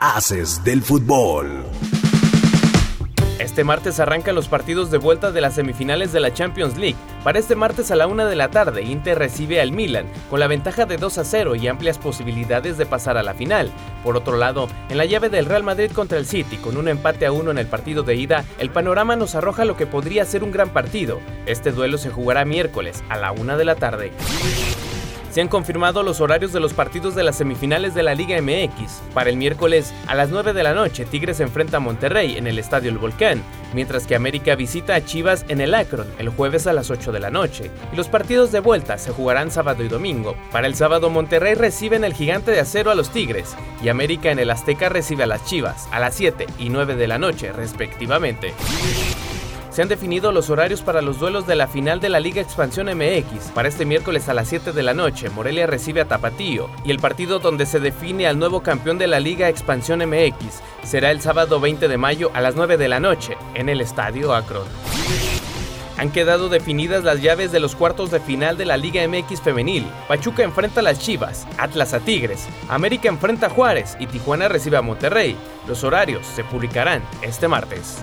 Haces 0.00 0.62
del 0.62 0.80
fútbol. 0.80 1.64
Este 3.40 3.64
martes 3.64 3.98
arrancan 3.98 4.36
los 4.36 4.46
partidos 4.46 4.92
de 4.92 4.98
vuelta 4.98 5.32
de 5.32 5.40
las 5.40 5.56
semifinales 5.56 6.12
de 6.12 6.20
la 6.20 6.32
Champions 6.32 6.76
League. 6.76 6.94
Para 7.24 7.40
este 7.40 7.56
martes 7.56 7.90
a 7.90 7.96
la 7.96 8.06
una 8.06 8.24
de 8.24 8.36
la 8.36 8.48
tarde, 8.48 8.82
Inter 8.82 9.18
recibe 9.18 9.60
al 9.60 9.72
Milan, 9.72 10.06
con 10.30 10.38
la 10.38 10.46
ventaja 10.46 10.86
de 10.86 10.98
2 10.98 11.18
a 11.18 11.24
0 11.24 11.56
y 11.56 11.66
amplias 11.66 11.98
posibilidades 11.98 12.78
de 12.78 12.86
pasar 12.86 13.18
a 13.18 13.24
la 13.24 13.34
final. 13.34 13.72
Por 14.04 14.16
otro 14.16 14.36
lado, 14.36 14.68
en 14.88 14.98
la 14.98 15.04
llave 15.04 15.30
del 15.30 15.46
Real 15.46 15.64
Madrid 15.64 15.90
contra 15.90 16.18
el 16.18 16.26
City, 16.26 16.58
con 16.58 16.76
un 16.76 16.86
empate 16.86 17.26
a 17.26 17.32
uno 17.32 17.50
en 17.50 17.58
el 17.58 17.66
partido 17.66 18.04
de 18.04 18.14
ida, 18.14 18.44
el 18.60 18.70
panorama 18.70 19.16
nos 19.16 19.34
arroja 19.34 19.64
lo 19.64 19.76
que 19.76 19.86
podría 19.86 20.24
ser 20.24 20.44
un 20.44 20.52
gran 20.52 20.68
partido. 20.68 21.18
Este 21.46 21.72
duelo 21.72 21.98
se 21.98 22.10
jugará 22.10 22.44
miércoles 22.44 23.02
a 23.08 23.16
la 23.16 23.32
una 23.32 23.56
de 23.56 23.64
la 23.64 23.74
tarde. 23.74 24.12
Se 25.30 25.40
han 25.40 25.48
confirmado 25.48 26.02
los 26.02 26.20
horarios 26.20 26.52
de 26.52 26.60
los 26.60 26.72
partidos 26.72 27.14
de 27.14 27.22
las 27.22 27.36
semifinales 27.36 27.94
de 27.94 28.02
la 28.02 28.14
Liga 28.14 28.40
MX. 28.40 29.02
Para 29.14 29.30
el 29.30 29.36
miércoles, 29.36 29.92
a 30.06 30.14
las 30.14 30.30
9 30.30 30.52
de 30.52 30.62
la 30.62 30.74
noche, 30.74 31.04
Tigres 31.04 31.40
enfrenta 31.40 31.76
a 31.76 31.80
Monterrey 31.80 32.36
en 32.36 32.46
el 32.46 32.58
Estadio 32.58 32.90
El 32.90 32.98
Volcán, 32.98 33.42
mientras 33.74 34.06
que 34.06 34.14
América 34.14 34.54
visita 34.54 34.94
a 34.94 35.04
Chivas 35.04 35.44
en 35.48 35.60
el 35.60 35.74
Akron 35.74 36.06
el 36.18 36.30
jueves 36.30 36.66
a 36.66 36.72
las 36.72 36.90
8 36.90 37.12
de 37.12 37.20
la 37.20 37.30
noche. 37.30 37.70
Y 37.92 37.96
los 37.96 38.08
partidos 38.08 38.52
de 38.52 38.60
vuelta 38.60 38.96
se 38.98 39.12
jugarán 39.12 39.50
sábado 39.50 39.84
y 39.84 39.88
domingo. 39.88 40.34
Para 40.50 40.66
el 40.66 40.74
sábado, 40.74 41.10
Monterrey 41.10 41.54
recibe 41.54 41.96
en 41.96 42.04
el 42.04 42.14
Gigante 42.14 42.50
de 42.50 42.60
Acero 42.60 42.90
a 42.90 42.94
los 42.94 43.10
Tigres 43.10 43.54
y 43.82 43.88
América 43.88 44.30
en 44.30 44.38
el 44.38 44.50
Azteca 44.50 44.88
recibe 44.88 45.24
a 45.24 45.26
las 45.26 45.44
Chivas 45.44 45.88
a 45.92 46.00
las 46.00 46.14
7 46.14 46.46
y 46.58 46.70
9 46.70 46.96
de 46.96 47.06
la 47.06 47.18
noche, 47.18 47.52
respectivamente 47.52 48.54
se 49.78 49.82
han 49.82 49.88
definido 49.88 50.32
los 50.32 50.50
horarios 50.50 50.82
para 50.82 51.02
los 51.02 51.20
duelos 51.20 51.46
de 51.46 51.54
la 51.54 51.68
final 51.68 52.00
de 52.00 52.08
la 52.08 52.18
Liga 52.18 52.42
Expansión 52.42 52.88
MX. 52.88 53.52
Para 53.54 53.68
este 53.68 53.84
miércoles 53.84 54.28
a 54.28 54.34
las 54.34 54.48
7 54.48 54.72
de 54.72 54.82
la 54.82 54.92
noche, 54.92 55.30
Morelia 55.30 55.68
recibe 55.68 56.00
a 56.00 56.08
Tapatío 56.08 56.68
y 56.84 56.90
el 56.90 56.98
partido 56.98 57.38
donde 57.38 57.64
se 57.64 57.78
define 57.78 58.26
al 58.26 58.40
nuevo 58.40 58.60
campeón 58.60 58.98
de 58.98 59.06
la 59.06 59.20
Liga 59.20 59.48
Expansión 59.48 60.00
MX 60.00 60.62
será 60.82 61.12
el 61.12 61.20
sábado 61.20 61.60
20 61.60 61.86
de 61.86 61.96
mayo 61.96 62.32
a 62.34 62.40
las 62.40 62.56
9 62.56 62.76
de 62.76 62.88
la 62.88 62.98
noche 62.98 63.36
en 63.54 63.68
el 63.68 63.80
Estadio 63.80 64.34
Akron. 64.34 64.66
Han 65.96 66.10
quedado 66.10 66.48
definidas 66.48 67.04
las 67.04 67.22
llaves 67.22 67.52
de 67.52 67.60
los 67.60 67.76
cuartos 67.76 68.10
de 68.10 68.18
final 68.18 68.56
de 68.56 68.64
la 68.64 68.76
Liga 68.76 69.06
MX 69.06 69.42
femenil. 69.42 69.86
Pachuca 70.08 70.42
enfrenta 70.42 70.80
a 70.80 70.82
las 70.82 70.98
Chivas, 70.98 71.46
Atlas 71.56 71.94
a 71.94 72.00
Tigres, 72.00 72.48
América 72.68 73.08
enfrenta 73.08 73.46
a 73.46 73.50
Juárez 73.50 73.96
y 74.00 74.08
Tijuana 74.08 74.48
recibe 74.48 74.76
a 74.76 74.82
Monterrey. 74.82 75.36
Los 75.68 75.84
horarios 75.84 76.26
se 76.26 76.42
publicarán 76.42 77.04
este 77.22 77.46
martes. 77.46 78.02